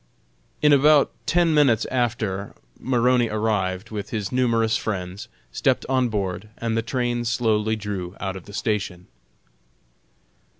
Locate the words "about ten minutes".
0.73-1.85